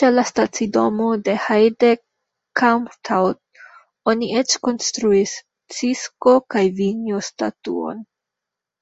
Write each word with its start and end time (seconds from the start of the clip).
Ĉe 0.00 0.08
la 0.16 0.22
stacidomo 0.26 1.06
de 1.28 1.32
Heide-Kalmthout 1.46 3.40
oni 4.14 4.28
eĉ 4.44 4.54
konstruis 4.68 5.34
Cisko-kaj-Vinjo-statuon. 5.78 8.06